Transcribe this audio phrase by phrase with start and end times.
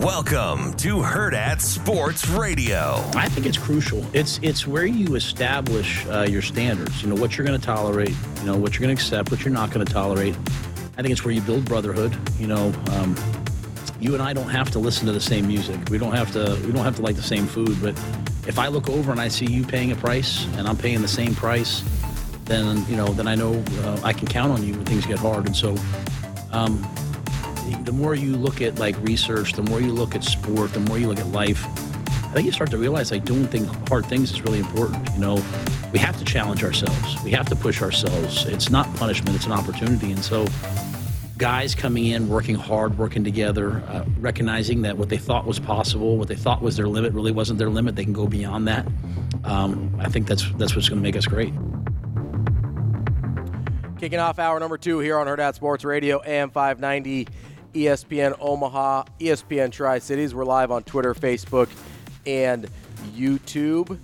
[0.00, 3.04] Welcome to Hurrdat Sports Radio.
[3.14, 4.02] I think it's crucial.
[4.14, 7.02] It's it's where you establish uh, your standards.
[7.02, 8.14] You know what you're going to tolerate.
[8.38, 9.30] You know what you're going to accept.
[9.30, 10.34] What you're not going to tolerate.
[10.96, 12.16] I think it's where you build brotherhood.
[12.38, 13.14] You know, um,
[14.00, 15.78] you and I don't have to listen to the same music.
[15.90, 16.58] We don't have to.
[16.64, 17.76] We don't have to like the same food.
[17.82, 17.94] But
[18.48, 21.08] if I look over and I see you paying a price and I'm paying the
[21.08, 21.84] same price,
[22.46, 25.18] then you know, then I know uh, I can count on you when things get
[25.18, 25.44] hard.
[25.44, 25.76] And so.
[26.52, 26.82] Um,
[27.84, 30.98] the more you look at like research, the more you look at sport, the more
[30.98, 31.64] you look at life,
[32.30, 35.08] I think you start to realize like doing things, hard things is really important.
[35.14, 35.44] You know,
[35.92, 37.16] we have to challenge ourselves.
[37.24, 38.46] We have to push ourselves.
[38.46, 40.12] It's not punishment; it's an opportunity.
[40.12, 40.46] And so,
[41.38, 46.18] guys coming in, working hard, working together, uh, recognizing that what they thought was possible,
[46.18, 47.96] what they thought was their limit, really wasn't their limit.
[47.96, 48.86] They can go beyond that.
[49.42, 51.52] Um, I think that's that's what's going to make us great.
[53.98, 57.26] Kicking off hour number two here on Hurrdat Sports Radio, AM 590.
[57.74, 60.34] ESPN Omaha, ESPN Tri Cities.
[60.34, 61.68] We're live on Twitter, Facebook,
[62.26, 62.68] and
[63.14, 63.98] YouTube.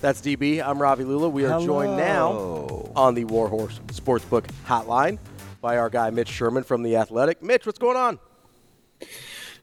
[0.00, 0.62] That's DB.
[0.62, 1.28] I'm Ravi Lulla.
[1.28, 1.66] We are Hello.
[1.66, 5.18] joined now on the Warhorse Sportsbook Hotline
[5.60, 7.42] by our guy Mitch Sherman from the Athletic.
[7.42, 8.18] Mitch, what's going on?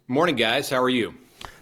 [0.07, 0.69] Morning, guys.
[0.69, 1.13] How are you?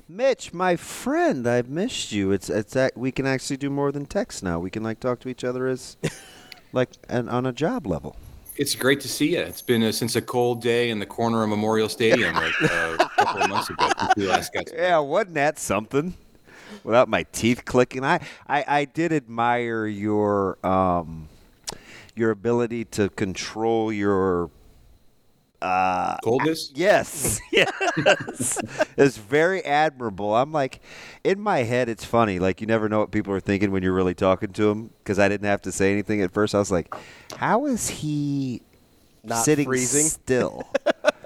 [0.07, 2.31] Mitch, my friend, I've missed you.
[2.31, 4.57] It's it's that we can actually do more than text now.
[4.57, 5.97] We can like talk to each other as
[6.71, 8.15] like an, on a job level.
[8.57, 9.39] It's great to see you.
[9.39, 12.97] It's been uh, since a cold day in the corner of Memorial Stadium like uh,
[12.99, 13.87] a couple of months ago
[14.75, 16.15] Yeah, wasn't that something?
[16.83, 21.27] Without my teeth clicking, I, I, I did admire your um,
[22.15, 24.49] your ability to control your
[25.61, 26.71] uh, Coldness?
[26.75, 28.59] Yes, yes.
[28.97, 30.35] it's very admirable.
[30.35, 30.81] I'm like,
[31.23, 32.39] in my head, it's funny.
[32.39, 35.17] Like, you never know what people are thinking when you're really talking to them because
[35.19, 36.53] I didn't have to say anything at first.
[36.53, 36.93] I was like,
[37.37, 38.61] how is he
[39.23, 40.05] Not sitting freezing?
[40.05, 40.67] still?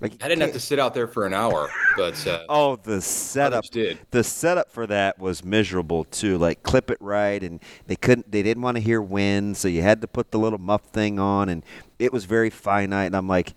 [0.00, 3.00] like, I didn't have to sit out there for an hour, but uh, Oh, the
[3.00, 3.64] setup.
[3.70, 3.98] Did.
[4.10, 6.36] The setup for that was miserable too.
[6.36, 8.30] Like clip it right, and they couldn't.
[8.30, 11.18] They didn't want to hear wind, so you had to put the little muff thing
[11.18, 11.64] on, and
[11.98, 13.06] it was very finite.
[13.06, 13.54] And I'm like,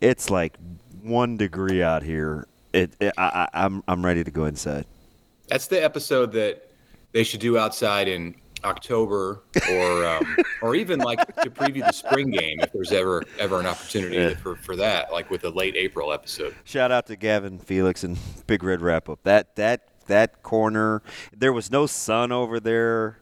[0.00, 0.56] it's like
[1.02, 2.46] one degree out here.
[2.72, 2.94] It.
[2.98, 3.84] it I, I, I'm.
[3.86, 4.86] I'm ready to go inside.
[5.48, 6.70] that's the episode that
[7.12, 8.34] they should do outside in
[8.64, 13.60] October or um, or even like to preview the spring game if there's ever ever
[13.60, 16.54] an opportunity for, for that, like with a late April episode.
[16.64, 19.20] Shout out to Gavin Felix and Big Red Wrap Up.
[19.24, 21.02] That that that corner.
[21.36, 23.18] There was no sun over there.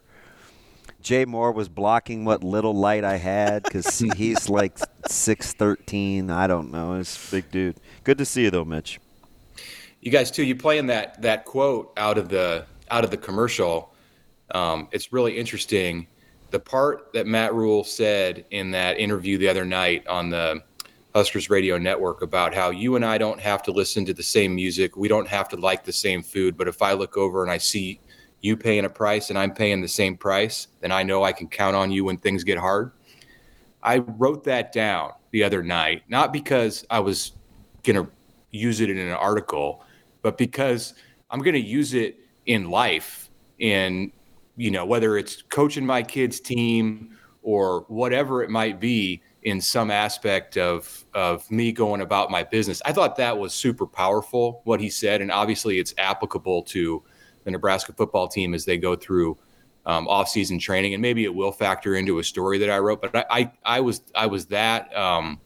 [1.03, 6.31] Jay Moore was blocking what little light I had because he's like six thirteen.
[6.31, 6.97] I don't know.
[6.97, 7.77] He's a big dude.
[8.05, 9.01] Good to see you though, Mitch.
[10.01, 10.45] You guys too.
[10.45, 13.90] You playing that that quote out of the out of the commercial.
[14.55, 16.07] Um, it's really interesting.
[16.51, 20.63] The part that Matt Rhule said in that interview the other night on the
[21.15, 24.55] Huskers Radio Network about how you and I don't have to listen to the same
[24.55, 24.97] music.
[24.97, 26.57] We don't have to like the same food.
[26.57, 28.01] But if I look over and I see
[28.41, 31.49] you paying a price and I'm paying the same price, then I know I can
[31.49, 32.93] count on you when things get hard.
[33.83, 37.33] I wrote that down the other night, not because I was
[37.83, 38.11] going to
[38.51, 39.85] use it in an article,
[40.23, 40.95] but because
[41.31, 44.13] I'm going to use it in life in
[44.61, 49.91] you know whether it's coaching my kids team or whatever it might be in some
[49.91, 52.83] aspect of of me going about my business.
[52.85, 57.03] I thought that was super powerful what he said and obviously it's applicable to
[57.45, 59.39] the Nebraska football team as they go through
[59.87, 63.17] um, off-season training and maybe it will factor into a story that I wrote but
[63.17, 65.41] I I, I was I was that um,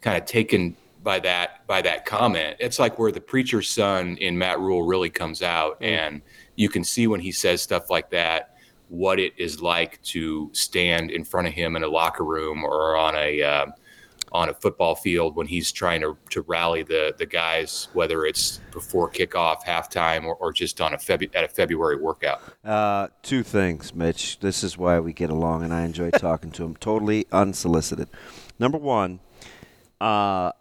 [0.00, 2.56] kind of taken by that by that comment.
[2.58, 6.22] It's like where the preacher's son in Matt Rhule really comes out, and
[6.56, 8.54] you can see when he says stuff like that
[8.88, 12.96] what it is like to stand in front of him in a locker room or
[12.96, 13.66] on a uh,
[14.32, 18.60] on a football field when he's trying to, to rally the the guys, whether it's
[18.72, 22.42] before kickoff, halftime, or, or just on a Febu- at a February workout.
[22.64, 24.40] Uh, two things, Mitch.
[24.40, 26.76] This is why we get along, and I enjoy talking to him.
[26.76, 28.08] Totally unsolicited.
[28.58, 29.20] Number one,
[30.00, 30.52] uh,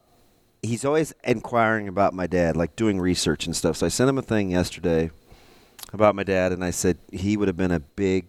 [0.62, 3.78] he's always inquiring about my dad, like doing research and stuff.
[3.78, 5.10] So I sent him a thing yesterday
[5.91, 8.27] about my dad, and I said he would have been a big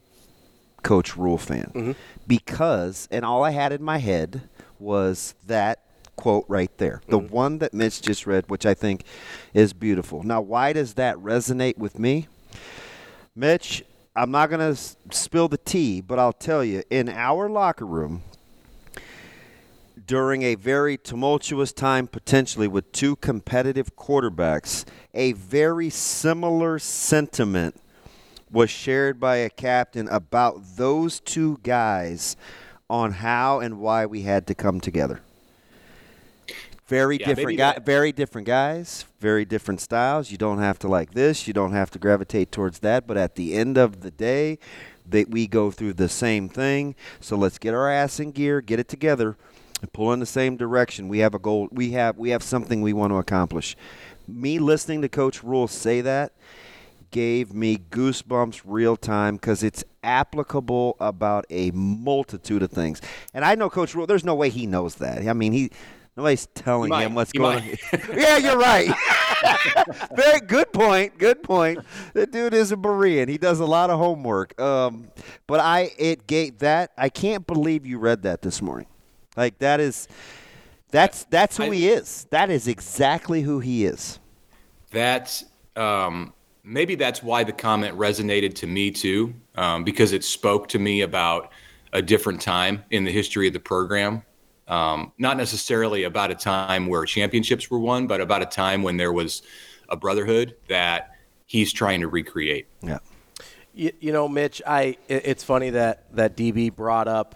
[0.82, 1.92] Coach Rhule fan mm-hmm.
[2.26, 4.48] because, and all I had in my head
[4.78, 5.80] was that
[6.16, 7.34] quote right there, the mm-hmm.
[7.34, 9.04] one that Mitch just read, which I think
[9.52, 10.22] is beautiful.
[10.22, 12.28] Now, why does that resonate with me?
[13.34, 13.84] Mitch,
[14.14, 17.86] I'm not going to s- spill the tea, but I'll tell you, in our locker
[17.86, 18.22] room,
[20.06, 24.84] during a very tumultuous time, potentially with two competitive quarterbacks,
[25.14, 27.76] a very similar sentiment
[28.50, 32.36] was shared by a captain about those two guys
[32.88, 35.20] on how and why we had to come together.
[36.86, 40.30] Very Yeah, different guy, that- very different guys, very different styles.
[40.30, 43.36] You don't have to like this, you don't have to gravitate towards that, but at
[43.36, 44.58] the end of the day,
[45.08, 46.94] that we go through the same thing.
[47.20, 49.36] So let's get our ass in gear, get it together,
[49.92, 51.08] pull in the same direction.
[51.08, 51.68] We have a goal.
[51.70, 53.76] We have we have something we want to accomplish.
[54.26, 56.32] Me listening to Coach Rhule say that
[57.14, 63.00] gave me goosebumps real time because it's applicable about a multitude of things.
[63.32, 64.06] And I know Coach Rhule.
[64.06, 65.26] There's no way he knows that.
[65.26, 65.70] I mean, he
[66.16, 67.06] nobody's telling might.
[67.06, 68.00] him what's going on.
[68.16, 68.90] yeah, you're right.
[70.16, 71.16] Very good point.
[71.16, 71.78] Good point.
[72.14, 73.28] The dude is a Berean.
[73.28, 74.60] He does a lot of homework.
[74.60, 75.08] Um,
[75.46, 76.90] but I it gave that.
[76.98, 78.86] I can't believe you read that this morning.
[79.36, 80.08] Like that is.
[80.90, 82.26] That's that's who I- he is.
[82.30, 84.18] That is exactly who he is.
[84.90, 85.44] That's
[85.76, 86.32] um,
[86.62, 91.00] maybe that's why the comment resonated to me too, um, because it spoke to me
[91.00, 91.50] about
[91.92, 94.22] a different time in the history of the program.
[94.68, 98.96] Um, not necessarily about a time where championships were won, but about a time when
[98.96, 99.42] there was
[99.90, 101.10] a brotherhood that
[101.46, 102.66] he's trying to recreate.
[102.82, 102.98] Yeah.
[103.74, 107.34] You, you know, Mitch, I it- it's funny that that DB brought up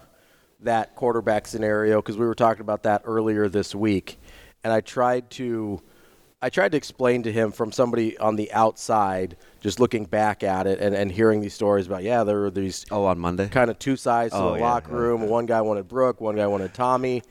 [0.61, 4.19] that quarterback scenario because we were talking about that earlier this week,
[4.63, 5.81] and I tried to
[6.41, 10.67] I tried to explain to him from somebody on the outside, just looking back at
[10.67, 13.49] it and, and hearing these stories about yeah, there were these Oh, on Monday.
[13.49, 14.97] kind of two sides to Oh, the yeah, locker yeah.
[14.99, 15.27] room.
[15.27, 17.23] One guy wanted Brook, one guy wanted Tommie.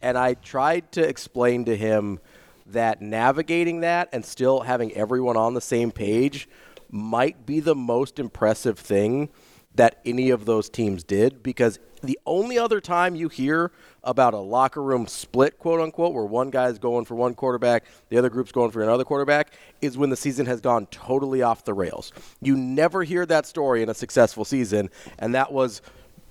[0.00, 2.20] And I tried to explain to him
[2.66, 6.48] that navigating that and still having everyone on the same page
[6.90, 9.28] might be the most impressive thing
[9.74, 13.70] that any of those teams did because the only other time you hear
[14.04, 18.18] about a locker room split, quote unquote, where one guy's going for one quarterback, the
[18.18, 21.74] other group's going for another quarterback, is when the season has gone totally off the
[21.74, 22.12] rails.
[22.40, 25.80] You never hear that story in a successful season, and that was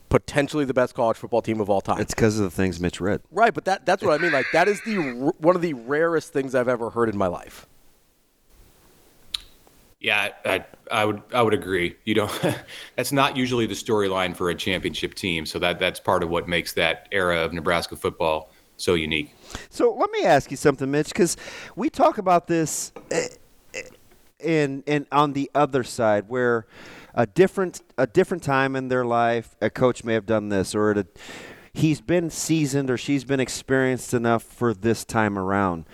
[0.09, 2.01] potentially the best college football team of all time.
[2.01, 3.21] It's because of the things Mitch read.
[3.31, 4.33] right, but that that's what I mean.
[4.33, 7.27] Like that is the r- one of the rarest things I've ever heard in my
[7.27, 7.65] life.
[10.01, 11.95] Yeah, I, I would I would agree.
[12.06, 12.31] You know,
[12.95, 15.45] that's not usually the storyline for a championship team.
[15.45, 19.36] So that that's part of what makes that era of Nebraska football so unique.
[19.69, 21.38] So let me ask you something, Mitch, because
[21.75, 23.27] we talk about this eh,
[23.75, 23.81] eh,
[24.39, 26.65] in in on the other side, where
[27.13, 30.92] a different a different time in their life, a coach may have done this, or
[30.92, 31.06] a,
[31.74, 35.86] he's been seasoned or she's been experienced enough for this time around,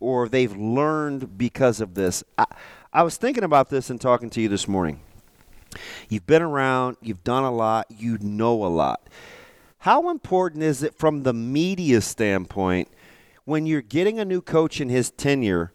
[0.00, 2.22] or they've learned because of this.
[2.38, 2.46] I,
[2.96, 5.00] I was thinking about this and talking to you this morning.
[6.08, 9.06] You've been around, you've done a lot, you know a lot.
[9.80, 12.88] How important is it from the media standpoint
[13.44, 15.74] when you're getting a new coach in his tenure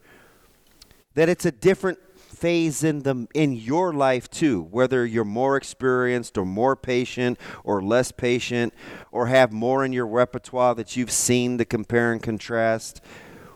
[1.14, 6.40] that it's a different phase in the in your life too whether you're more experienced
[6.40, 8.74] or more patient or less patient
[9.12, 13.00] or have more in your repertoire that you've seen to compare and contrast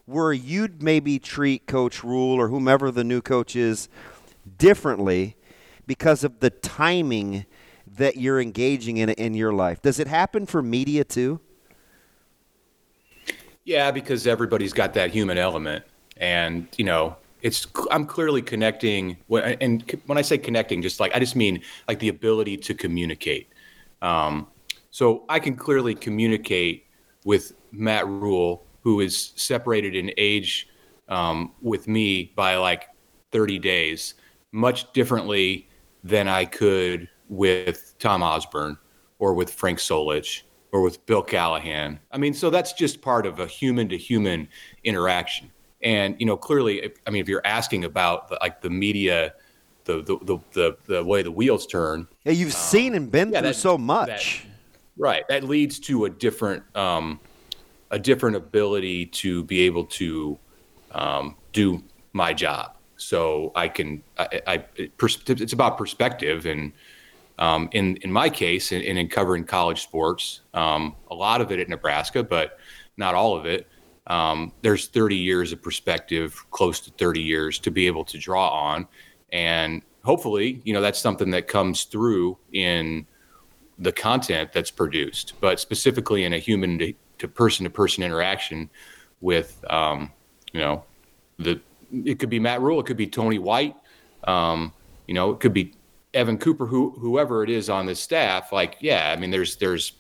[0.05, 3.89] where you'd maybe treat coach Rhule or whomever the new coach is
[4.57, 5.35] differently
[5.87, 7.45] because of the timing
[7.87, 11.39] that you're engaging in in your life does it happen for media too
[13.65, 15.85] Yeah, because everybody's got that human element,
[16.17, 19.17] and you know, it's I'm clearly connecting.
[19.29, 23.49] And when I say connecting, just like I just mean like the ability to communicate.
[24.03, 24.47] Um,
[24.91, 26.85] so I can clearly communicate
[27.25, 30.69] with Matt Rhule, who is separated in age
[31.09, 32.83] um, with me by like
[33.31, 34.13] 30 days,
[34.51, 35.67] much differently
[36.03, 38.77] than I could with Tom Osborne
[39.17, 41.99] or with Frank Solich or with Bill Callahan.
[42.11, 44.47] I mean, so that's just part of a human to human
[44.83, 45.51] interaction.
[45.81, 49.33] And you know, clearly, if, I mean, if you're asking about the, like the media,
[49.85, 53.33] the the, the the the way the wheels turn, yeah you've seen and been Um,
[53.33, 54.45] yeah, through that- so much
[54.97, 55.27] Right.
[55.27, 57.19] That leads to a different um,
[57.95, 60.37] a different ability to be able to
[60.91, 62.75] um, do my job.
[62.97, 66.73] So I can I, I it's about perspective and
[67.39, 71.53] um, in in my case and in, in covering college sports, um, a lot of
[71.53, 72.59] it at Nebraska, but
[72.97, 73.65] not all of it.
[74.07, 78.49] Um, there's 30 years of perspective, close to 30 years to be able to draw
[78.49, 78.87] on,
[79.31, 83.07] and hopefully, you know, that's something that comes through in
[83.79, 86.77] the content that's produced, but specifically in a human
[87.19, 88.69] to person to person interaction
[89.21, 90.11] with, um,
[90.53, 90.83] you know,
[91.37, 91.59] the
[91.91, 93.75] it could be Matt Rhule, it could be Tony White,
[94.25, 94.73] um,
[95.07, 95.73] you know, it could be
[96.13, 98.51] Evan Cooper, who whoever it is on the staff.
[98.51, 99.93] Like, yeah, I mean, there's there's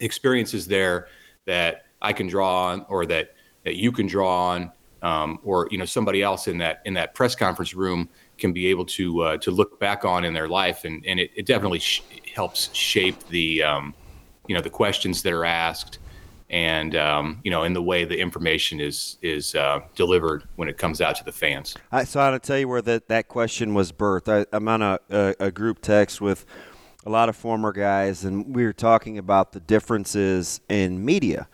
[0.00, 1.08] experiences there
[1.44, 4.72] that I can draw on, or that that you can draw on,
[5.02, 8.66] um, or you know, somebody else in that in that press conference room can be
[8.66, 11.80] able to uh, to look back on in their life, and and it, it definitely
[11.80, 12.02] sh-
[12.34, 13.94] helps shape the um,
[14.46, 15.98] you know the questions that are asked,
[16.50, 20.78] and um, you know in the way the information is is uh, delivered when it
[20.78, 21.76] comes out to the fans.
[21.90, 24.46] I, so I want to tell you where that, that question was birthed.
[24.52, 26.44] I, am on a, a, a group text with
[27.06, 31.48] a lot of former guys, and we were talking about the differences in media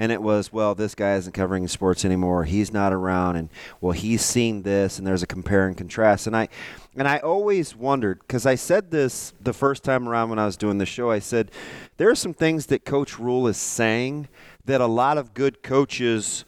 [0.00, 3.92] and it was well this guy isn't covering sports anymore he's not around and well
[3.92, 6.48] he's seen this and there's a compare and contrast and i
[6.96, 10.56] and i always wondered because i said this the first time around when i was
[10.56, 11.50] doing the show i said
[11.96, 14.28] there are some things that coach Rhule is saying
[14.64, 16.44] that a lot of good coaches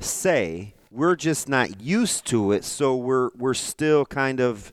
[0.00, 4.72] say we're just not used to it so we're we're still kind of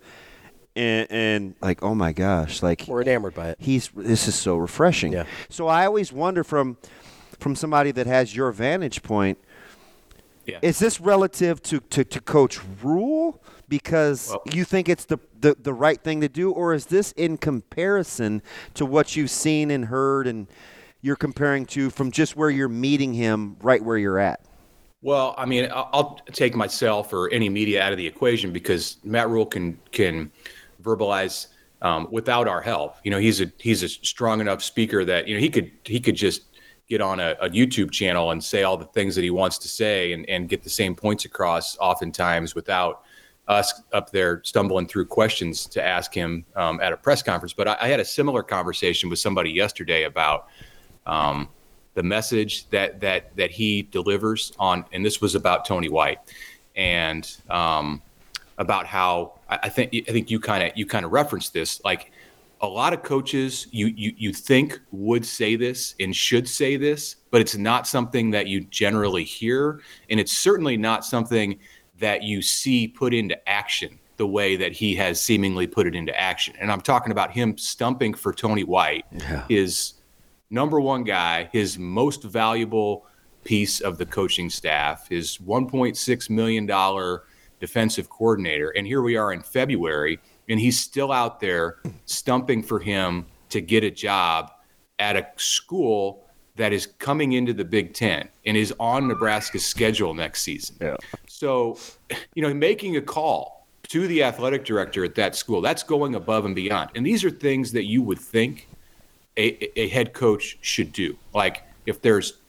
[0.76, 4.58] and, and, like oh my gosh like we're enamored by it he's this is so
[4.58, 5.26] refreshing yeah.
[5.48, 6.78] so i always wonder from
[7.44, 9.38] from somebody that has your vantage point.
[10.46, 10.60] Yeah.
[10.62, 13.42] Is this relative to, to, to Coach Rhule
[13.74, 17.12] because well, you think it's the, the, the right thing to do, or is this
[17.14, 18.40] in comparison
[18.76, 20.46] to what you've seen and heard and
[21.02, 24.42] you're comparing to from just where you're meeting him right where you're at?
[25.02, 29.28] Well, I mean, I'll take myself or any media out of the equation because Matt
[29.28, 30.32] Rhule can can
[30.84, 31.48] verbalize
[31.82, 32.98] um, without our help.
[33.04, 36.00] You know, he's a he's a strong enough speaker that you know he could he
[36.00, 36.44] could just
[36.88, 39.70] get on a, a, YouTube channel and say all the things that he wants to
[39.70, 43.04] say and, and get the same points across oftentimes without
[43.48, 47.54] us up there stumbling through questions to ask him um, at a press conference.
[47.54, 50.48] But I, I, had a similar conversation with somebody yesterday about
[51.06, 51.50] um,
[51.94, 56.20] the message that that that he delivers on, and this was about Tony White
[56.76, 58.02] and um,
[58.58, 61.84] about how I, I think I think you kind of you kind of referenced this
[61.84, 62.12] like
[62.62, 67.18] a lot of coaches you, you you think would say this and should say this,
[67.30, 71.60] but it's not something that you generally hear, and it's certainly not something
[72.00, 76.18] that you see put into action the way that he has seemingly put it into
[76.20, 76.54] action.
[76.60, 79.46] And I'm talking about him stumping for Tony White, yeah.
[79.48, 79.94] his
[80.50, 83.06] number one guy, his most valuable
[83.44, 87.24] piece of the coaching staff, his 1.6 million dollar
[87.60, 90.20] defensive coordinator, and here we are in February
[90.50, 94.52] and he's still out there stumping for him to get a job
[95.00, 100.14] at a school that is coming into the Big Ten and is on Nebraska's schedule
[100.14, 100.76] next season.
[100.80, 100.96] Yeah.
[101.34, 101.78] So,
[102.36, 106.46] you know, making a call to the athletic director at that school, that's going above
[106.46, 106.92] and beyond.
[106.96, 108.68] And these are things that you would think
[109.38, 111.18] a, a head coach should do.
[111.34, 112.40] Like if there's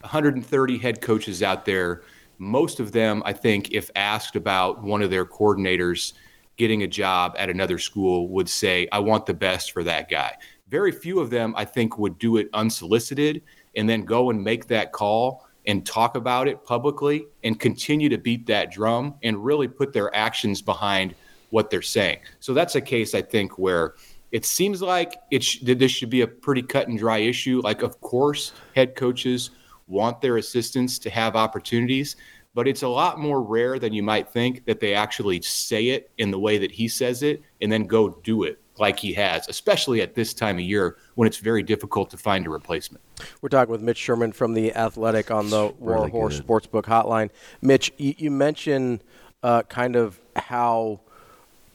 [0.00, 2.02] 130 head coaches out there,
[2.38, 6.14] most of them, I think, if asked about one of their coordinators–
[6.60, 10.36] getting a job at another school would say, I want the best for that guy.
[10.68, 13.40] Very few of them, I think, would do it unsolicited
[13.76, 18.18] and then go and make that call and talk about it publicly and continue to
[18.18, 21.14] beat that drum and really put their actions behind
[21.50, 22.18] what they're saying.
[22.38, 23.94] So that's a case, I think, where
[24.32, 27.60] it seems like it sh- this should be a pretty cut and dry issue.
[27.62, 29.50] Like, of course, head coaches
[29.88, 32.16] want their assistants to have opportunities
[32.54, 36.10] but it's a lot more rare than you might think that they actually say it
[36.18, 39.46] in the way that he says it and then go do it like he has,
[39.48, 43.04] especially at this time of year when it's very difficult to find a replacement.
[43.42, 47.30] We're talking with Mitch Sherman from the Athletic on the War Horse Sportsbook Hotline.
[47.60, 49.04] Mitch, you, you mentioned
[49.42, 51.00] uh, kind of how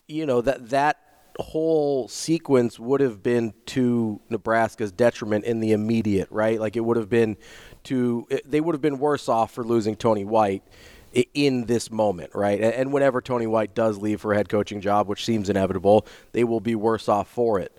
[0.08, 0.98] you know that that
[1.40, 6.60] whole sequence would have been to Nebraska's detriment in the immediate, right?
[6.60, 7.38] Like it would have been
[7.86, 10.64] to they would have been worse off for losing Tony White
[11.34, 12.60] in this moment, right?
[12.60, 16.44] And whenever Tony White does leave for a head coaching job, which seems inevitable, they
[16.44, 17.78] will be worse off for it.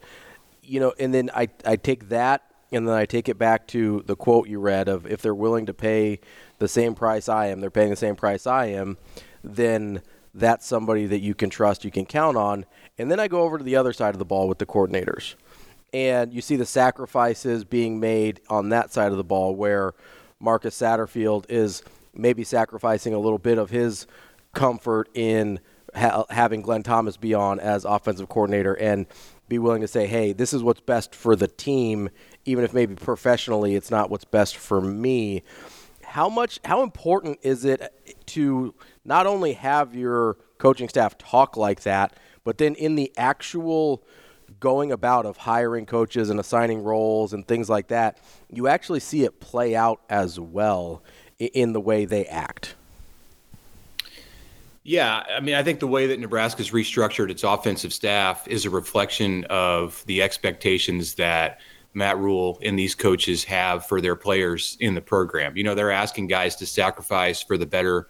[0.63, 4.03] You know, and then I I take that and then I take it back to
[4.07, 6.21] the quote you read of if they're willing to pay
[6.59, 8.99] the same price I am, they're paying the same price I am,
[9.45, 10.03] then
[10.35, 12.65] that's somebody that you can trust, you can count on.
[12.99, 15.35] And then I go over to the other side of the ball with the coordinators
[15.93, 19.95] and you see the sacrifices being made on that side of the ball where
[20.39, 21.83] Marcus Satterfield is
[22.17, 24.07] maybe sacrificing a little bit of his
[24.53, 25.61] comfort in
[25.95, 29.07] ha- having Glenn Thomas be on as offensive coordinator and
[29.49, 32.09] be willing to say, hey, this is what's best for the team,
[32.45, 35.43] even if maybe professionally it's not what's best for me.
[36.03, 37.93] How much, how important is it
[38.27, 44.03] to not only have your coaching staff talk like that, but then in the actual
[44.61, 48.19] going about of hiring coaches and assigning roles and things like that,
[48.51, 51.03] you actually see it play out as well
[51.39, 52.75] in the way they act.
[54.83, 58.71] Yeah, I mean, I think the way that Nebraska's restructured its offensive staff is a
[58.71, 61.59] reflection of the expectations that
[61.93, 65.57] Matt Rhule and these coaches have for their players in the program.
[65.57, 68.09] You know, they're asking guys to sacrifice for the better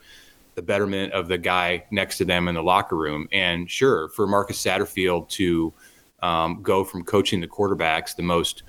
[0.54, 3.28] the betterment of the guy next to them in the locker room.
[3.30, 5.72] And sure, for Marcus Satterfield to
[6.20, 8.64] um, go from coaching the quarterbacks, the most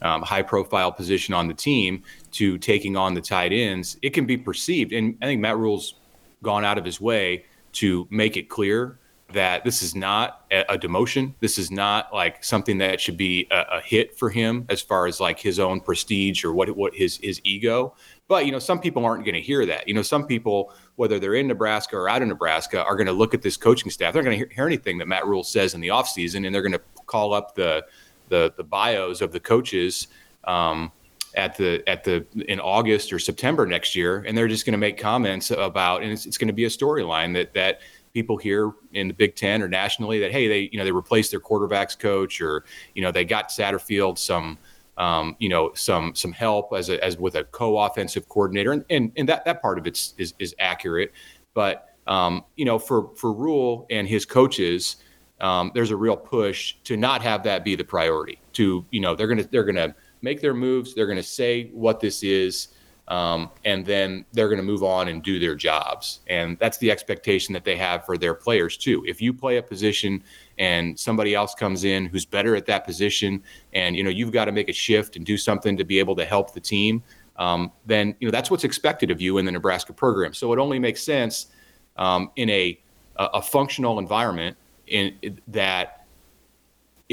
[0.00, 2.02] um, high profile position on the team
[2.32, 4.92] to taking on the tight ends, it can be perceived.
[4.92, 5.94] And I think Matt Rhule's
[6.42, 8.98] gone out of his way to make it clear
[9.32, 11.34] that this is not a, demotion.
[11.40, 15.06] This is not like something that should be a, a, hit for him as far
[15.06, 17.94] as like his own prestige or what what his his ego.
[18.28, 19.88] But you know, some people aren't going to hear that.
[19.88, 23.12] You know, some people, whether they're in Nebraska or out of Nebraska, are going to
[23.12, 24.12] look at this coaching staff.
[24.12, 26.62] They're going to hear, hear anything that Matt Rhule says in the offseason, and they're
[26.62, 27.84] going to call up the
[28.28, 30.08] the the bios of the coaches.
[30.44, 30.92] Um,
[31.34, 34.78] at the at the in August or September next year, and they're just going to
[34.78, 37.80] make comments about, and it's, it's going to be a storyline that that
[38.12, 41.30] people here in the Big Ten or nationally that hey they you know they replaced
[41.30, 44.58] their quarterbacks coach or you know they got Satterfield some
[44.98, 49.12] um, you know some some help as a, as with a co-offensive coordinator and, and
[49.16, 51.12] and that that part of it is is accurate,
[51.54, 54.96] but um, you know for for Rhule and his coaches.
[55.40, 58.38] Um, there's a real push to not have that be the priority.
[58.52, 60.94] To you know, they're gonna they're gonna make their moves.
[60.94, 62.68] They're gonna say what this is,
[63.08, 66.20] um, and then they're going to move on and do their jobs.
[66.28, 69.04] And that's the expectation that they have for their players too.
[69.06, 70.22] If you play a position
[70.58, 73.42] and somebody else comes in who's better at that position,
[73.74, 76.16] and you know you've got to make a shift and do something to be able
[76.16, 77.02] to help the team,
[77.36, 80.32] um, then you know that's what's expected of you in the Nebraska program.
[80.32, 81.48] So it only makes sense
[81.96, 82.78] um, in a
[83.16, 86.01] a functional environment in that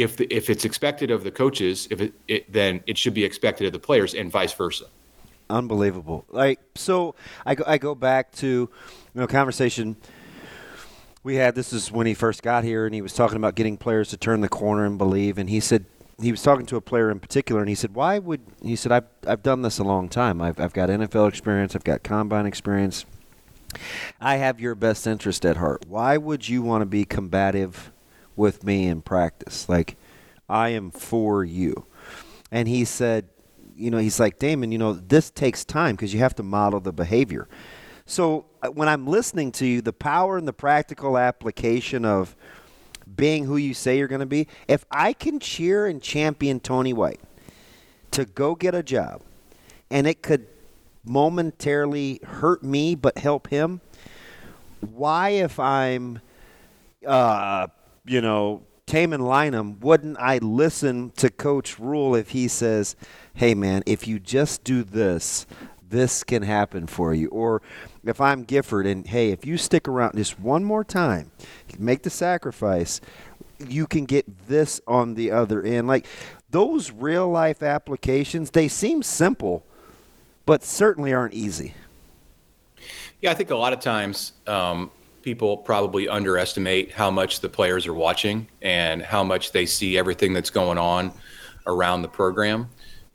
[0.02, 3.24] if the, if it's expected of the coaches, if it, it, then it should be
[3.24, 4.86] expected of the players, and vice versa
[5.50, 6.26] unbelievable.
[6.30, 7.16] Like so,
[7.46, 8.70] I go, I go back to you
[9.16, 9.98] know conversation
[11.24, 11.56] we had.
[11.56, 14.18] This is when he first got here, and he was talking about getting players to
[14.18, 15.38] turn the corner and believe.
[15.38, 15.86] And he said
[16.22, 18.92] he was talking to a player in particular, and he said, "Why would?" He said,
[18.92, 20.42] "I've I've done this a long time.
[20.42, 21.76] I've I've got NFL experience.
[21.76, 23.06] I've got combine experience.
[24.20, 25.86] I have your best interest at heart.
[25.88, 27.92] Why would you want to be combative
[28.40, 29.70] with me in practice?
[29.70, 29.98] Like,
[30.50, 31.86] I am for you."
[32.52, 33.30] And he said,
[33.80, 36.82] you know, he's like, Damon, you know, this takes time because you have to model
[36.82, 37.48] the behavior.
[38.06, 42.36] So uh, when I'm listening to you, the power and the practical application of
[43.16, 46.92] being who you say you're going to be, if I can cheer and champion Tony
[46.92, 47.22] White
[48.12, 49.22] to go get a job
[49.90, 50.48] and it could
[51.06, 53.80] momentarily hurt me but help him,
[54.82, 56.20] why, if I'm,
[57.08, 57.68] uh,
[58.10, 62.96] you know, Taman Lynham, wouldn't I listen to Coach Rhule if he says,
[63.36, 65.46] hey, man, if you just do this,
[65.88, 67.28] this can happen for you?
[67.28, 67.62] Or
[68.04, 71.30] if I'm Gifford and, hey, if you stick around just one more time,
[71.78, 73.00] make the sacrifice,
[73.60, 75.88] you can get this on the other end.
[75.88, 76.08] Like
[76.50, 79.64] those real life applications, they seem simple,
[80.48, 81.76] but certainly aren't easy.
[83.22, 84.90] Yeah, I think a lot of times um,
[85.30, 90.34] people probably underestimate how much the players are watching and how much they see everything
[90.34, 91.14] that's going on
[91.68, 92.68] around the program.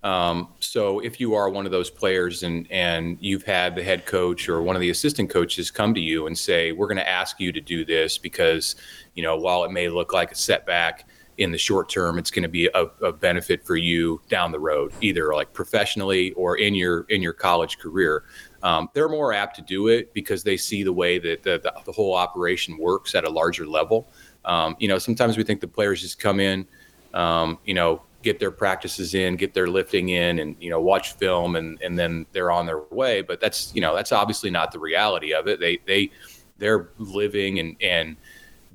[0.04, 4.06] Um, so if you are one of those players and and you've had the head
[4.06, 7.08] coach or one of the assistant coaches come to you and say, "We're going to
[7.08, 8.76] ask you to do this because,
[9.14, 12.42] you know, while it may look like a setback in the short term, it's going
[12.42, 16.74] to be a, a benefit for you down the road, either like professionally or in
[16.74, 18.24] your in your college career."
[18.62, 21.72] Um, they're more apt to do it because they see the way that the, the,
[21.84, 24.08] the whole operation works at a larger level.
[24.46, 26.66] Um, you know, sometimes we think the players just come in,
[27.12, 31.12] um, you know, get their practices in, get their lifting in, and you know, watch
[31.12, 33.22] film, and and then they're on their way.
[33.22, 35.60] But that's you know, that's obviously not the reality of it.
[35.60, 36.10] They they
[36.58, 38.16] they're living and and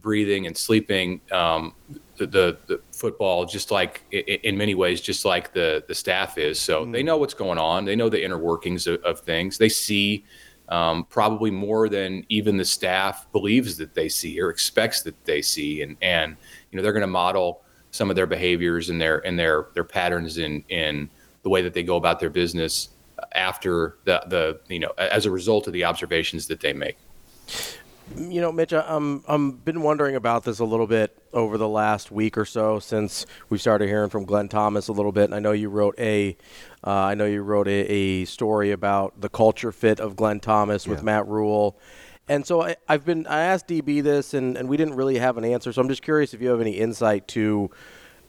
[0.01, 1.73] breathing and sleeping um,
[2.19, 6.59] the, the, the football just like in many ways just like the the staff is.
[6.59, 6.91] So mm.
[6.91, 7.85] they know what's going on.
[7.85, 9.57] They know the inner workings of, of things.
[9.57, 10.25] They see
[10.67, 15.41] um, probably more than even the staff believes that they see or expects that they
[15.41, 15.81] see.
[15.81, 16.35] And and
[16.71, 19.83] you know they're going to model some of their behaviors and their and their their
[19.83, 21.09] patterns in in
[21.43, 22.89] the way that they go about their business
[23.33, 26.97] after the the you know as a result of the observations that they make
[28.17, 32.11] you know, Mitch, I'm I'm been wondering about this a little bit over the last
[32.11, 35.25] week or so since we started hearing from Glenn Thomas a little bit.
[35.25, 36.35] And I know you wrote a,
[36.85, 40.87] uh, I know you wrote a, a, story about the culture fit of Glenn Thomas
[40.87, 41.77] with Matt Rhule.
[42.27, 45.37] And so I, have been I asked DB this, and, and we didn't really have
[45.37, 45.73] an answer.
[45.73, 47.71] So I'm just curious if you have any insight to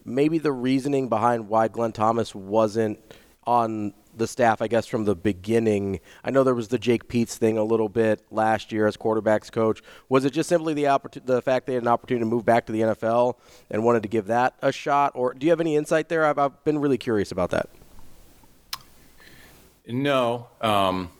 [0.04, 2.98] maybe the reasoning behind why Glenn Thomas wasn't
[3.46, 6.00] on the staff, I guess, from the beginning?
[6.24, 9.50] I know there was the Jake Peetz thing a little bit last year as quarterbacks
[9.50, 9.82] coach.
[10.08, 12.66] Was it just simply the oppor- the fact they had an opportunity to move back
[12.66, 13.34] to the NFL
[13.70, 16.24] and wanted to give that a shot, or do you have any insight there?
[16.24, 17.68] I've, I've been really curious about that.
[19.86, 21.10] No, um,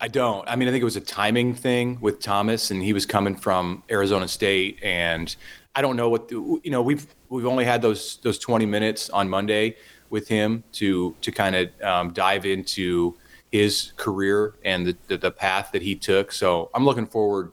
[0.00, 0.48] I don't.
[0.48, 3.36] I mean, I think it was a timing thing with Thomas, and he was coming
[3.36, 5.34] from Arizona State, and
[5.74, 6.82] I don't know what the, you know.
[6.82, 9.76] We've we've only had those those 20 minutes on Monday
[10.10, 13.16] with him to to kind of um, dive into
[13.50, 16.32] his career and the, the, the path that he took.
[16.32, 17.52] So I'm looking forward.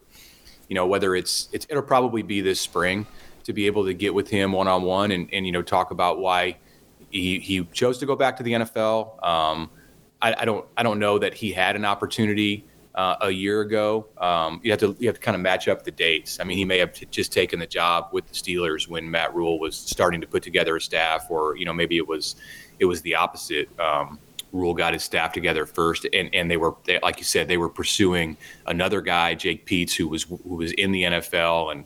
[0.68, 3.06] You know, whether it's, it's it'll probably be this spring
[3.44, 5.92] to be able to get with him one on one and and you know talk
[5.92, 6.58] about why
[7.12, 9.24] he he chose to go back to the NFL.
[9.24, 9.70] Um,
[10.22, 12.66] I, I don't I don't know that he had an opportunity
[12.96, 14.08] uh, a year ago.
[14.18, 16.40] Um, you have to you have to kind of match up the dates.
[16.40, 19.36] I mean, he may have t- just taken the job with the Steelers when Matt
[19.36, 22.36] Rhule was starting to put together a staff, or you know maybe it was
[22.80, 23.70] it was the opposite.
[23.80, 24.20] Um,
[24.54, 27.58] Rhule got his staff together first, and, and they were they, like you said they
[27.58, 31.86] were pursuing another guy, Jake Peetz, who was who was in the NFL, and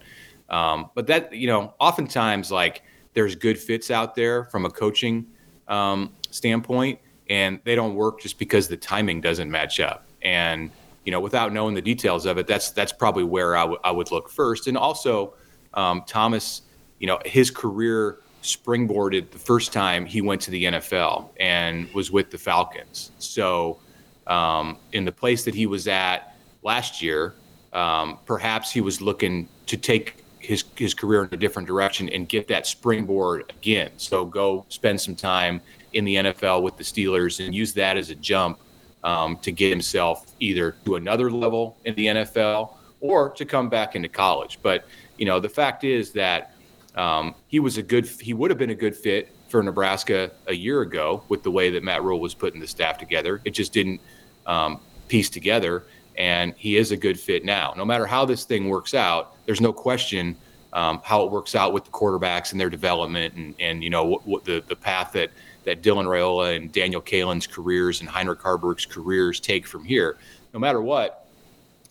[0.50, 2.84] um, but that you know oftentimes like
[3.15, 5.26] there's good fits out there from a coaching
[5.67, 7.00] um, standpoint,
[7.32, 10.06] and they don't work just because the timing doesn't match up.
[10.22, 10.69] And
[11.05, 13.91] you know, without knowing the details of it, that's that's probably where I, w- I
[13.91, 14.67] would look first.
[14.67, 15.33] And also,
[15.73, 16.63] um, Thomas,
[16.99, 22.12] you know, his career springboarded the first time he went to the NFL and was
[22.12, 23.12] with the Falcons.
[23.19, 23.79] So,
[24.27, 27.33] um, in the place that he was at last year,
[27.73, 32.27] um, perhaps he was looking to take his his career in a different direction and
[32.27, 33.91] get that springboard again.
[33.97, 35.62] So go spend some time
[35.93, 38.59] in the NFL with the Steelers and use that as a jump
[39.03, 43.95] um, to get himself either to another level in the NFL or to come back
[43.95, 44.59] into college.
[44.62, 44.85] But
[45.17, 46.53] you know, the fact is that
[46.95, 50.53] um, he was a good he would have been a good fit for Nebraska a
[50.53, 53.41] year ago with the way that Matt Rhule was putting the staff together.
[53.45, 54.01] It just didn't
[54.45, 55.83] um, piece together
[56.19, 57.73] and he is a good fit now.
[57.75, 60.35] No matter how this thing works out, there's no question
[60.73, 64.03] um, how it works out with the quarterbacks and their development, and and you know
[64.03, 65.31] what, what the the path that
[65.65, 70.17] that Dylan Raiola and Daniel Kaelin's careers and Heinrich Haarberg's careers take from here.
[70.54, 71.28] No matter what,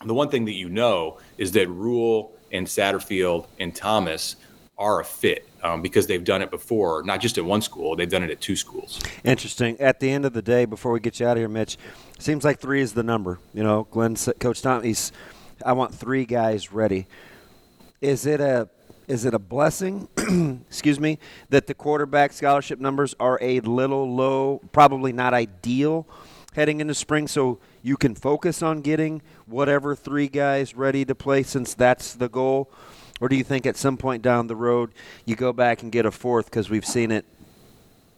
[0.05, 4.35] the one thing that you know is that Rhule and Satterfield and Thomas
[4.77, 8.09] are a fit um, because they've done it before, not just at one school, they've
[8.09, 8.99] done it at two schools.
[9.25, 9.79] Interesting.
[9.79, 11.77] At the end of the day, before we get you out of here, Mitch,
[12.17, 13.39] seems like three is the number.
[13.53, 15.11] You know, Glenn, Coach Tom, he's,
[15.65, 17.07] I want three guys ready.
[17.99, 18.69] Is it a
[19.09, 20.07] is it a blessing,
[20.69, 21.17] excuse me,
[21.49, 26.07] that the quarterback scholarship numbers are a little low, probably not ideal
[26.53, 31.41] heading into spring, so you can focus on getting whatever three guys ready to play
[31.41, 32.71] since that's the goal?
[33.19, 34.91] Or do you think at some point down the road
[35.25, 37.25] you go back and get a fourth because we've seen it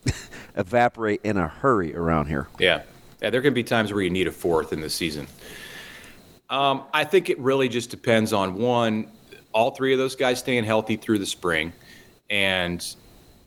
[0.55, 2.49] evaporate in a hurry around here?
[2.59, 2.83] Yeah.
[3.21, 5.27] Yeah, there can be times where you need a fourth in the season.
[6.49, 9.07] Um, I think it really just depends on one,
[9.53, 11.73] all three of those guys staying healthy through the spring,
[12.29, 12.95] and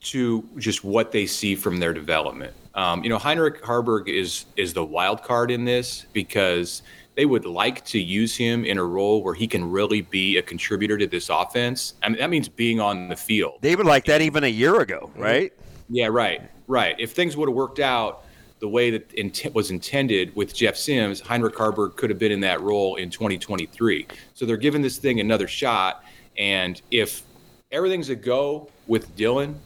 [0.01, 2.55] to just what they see from their development.
[2.75, 6.83] Um, you know, Heinrich Haarberg is is the wild card in this because
[7.15, 10.43] they would like to use him in a role where he can really be a
[10.43, 11.95] contributor to this offense.
[12.03, 13.59] I mean, that means being on the field.
[13.61, 15.53] They would like that even a year ago, right?
[15.89, 16.97] Yeah, right, right.
[16.99, 18.25] If things would have worked out
[18.65, 22.41] the way that int- was intended with Jeff Sims, Heinrich Haarberg could have been in
[22.41, 24.07] that role in 2023.
[24.33, 26.03] So they're giving this thing another shot.
[26.39, 27.25] And if
[27.71, 29.57] everything's a go with Dylan,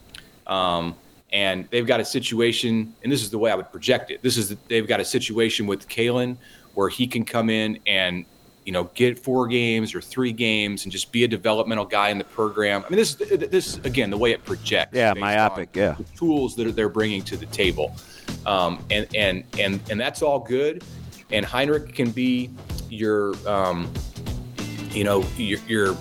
[0.48, 0.96] um,
[1.32, 4.20] and they've got a situation, and this is the way I would project it.
[4.20, 6.37] This is the, they've got a situation with Kaelin
[6.74, 8.24] where he can come in and
[8.64, 12.18] you know get four games or three games and just be a developmental guy in
[12.18, 12.85] the program.
[12.87, 14.94] I mean, this is this again the way it projects.
[14.94, 15.74] Yeah, myopic.
[15.74, 17.96] Yeah, the tools that they're bringing to the table,
[18.46, 20.85] um, and and and and that's all good.
[21.33, 22.51] And Heinrich can be
[22.88, 23.92] your, um,
[24.90, 25.96] you know, your your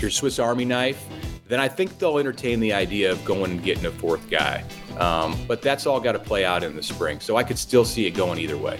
[0.00, 1.06] your Swiss Army knife.
[1.46, 4.64] Then I think they'll entertain the idea of going and getting a fourth guy.
[4.98, 7.20] Um, but that's all got to play out in the spring.
[7.20, 8.76] So I could still see it going either way.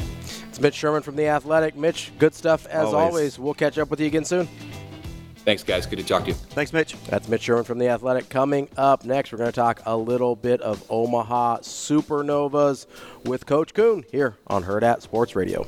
[0.48, 1.76] It's Mitch Sherman from The Athletic.
[1.76, 2.96] Mitch, good stuff as always.
[2.96, 3.38] always.
[3.38, 4.48] We'll catch up with you again soon.
[5.46, 5.86] Thanks, guys.
[5.86, 6.34] Good to talk to you.
[6.34, 6.96] Thanks, Mitch.
[7.04, 8.28] That's Mitch Sherman from The Athletic.
[8.28, 12.86] Coming up next, we're going to talk a little bit of Omaha Supernovas
[13.24, 15.64] with Coach Kuhn here on Hurrdat Sports Radio.